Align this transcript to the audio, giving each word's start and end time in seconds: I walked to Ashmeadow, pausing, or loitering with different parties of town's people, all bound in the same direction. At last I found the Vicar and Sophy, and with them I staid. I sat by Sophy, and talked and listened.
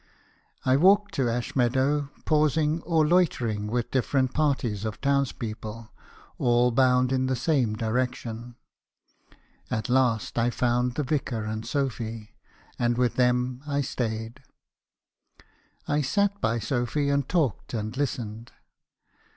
I 0.65 0.77
walked 0.77 1.13
to 1.13 1.29
Ashmeadow, 1.29 2.09
pausing, 2.25 2.81
or 2.81 3.05
loitering 3.05 3.67
with 3.67 3.91
different 3.91 4.33
parties 4.33 4.83
of 4.83 4.99
town's 4.99 5.31
people, 5.31 5.91
all 6.39 6.71
bound 6.71 7.11
in 7.11 7.27
the 7.27 7.35
same 7.35 7.75
direction. 7.75 8.55
At 9.69 9.89
last 9.89 10.39
I 10.39 10.49
found 10.49 10.95
the 10.95 11.03
Vicar 11.03 11.43
and 11.43 11.67
Sophy, 11.67 12.31
and 12.79 12.97
with 12.97 13.13
them 13.13 13.61
I 13.67 13.81
staid. 13.81 14.39
I 15.87 16.01
sat 16.01 16.41
by 16.41 16.57
Sophy, 16.57 17.11
and 17.11 17.29
talked 17.29 17.75
and 17.75 17.95
listened. 17.95 18.53